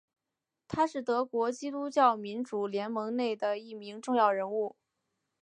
[0.67, 4.75] 他是德国基督教民主联盟内的一名重要人物。